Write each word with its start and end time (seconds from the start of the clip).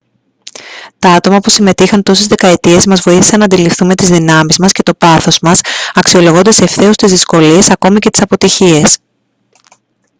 τα 0.99 1.09
άτομα 1.11 1.39
που 1.39 1.49
συμμετείχαν 1.49 2.03
τόσες 2.03 2.27
δεκαετίες 2.27 2.85
μας 2.85 3.01
βοήθησαν 3.01 3.39
να 3.39 3.45
αντιληφθούμε 3.45 3.95
τις 3.95 4.09
δυνάμεις 4.09 4.57
μας 4.59 4.71
και 4.71 4.83
το 4.83 4.93
πάθος 4.93 5.39
μας 5.39 5.61
αξιολογώντας 5.93 6.59
ευθέως 6.59 6.95
τις 6.95 7.11
δυσκολίες 7.11 7.69
ακόμα 7.69 7.99
και 7.99 8.09
τις 8.09 8.21
αποτυχίες 8.21 8.97